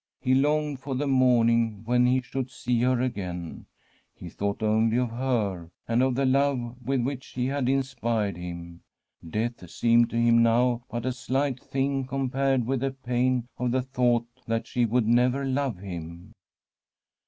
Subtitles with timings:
[0.19, 3.67] He longed for the morning, when he should see her again;
[4.15, 8.81] he thought only of her, and of the love with which she had inspired him.
[9.29, 13.83] Death seemed to him now but a slight thing compared with the pain of the
[13.83, 16.33] thought that she would never love him.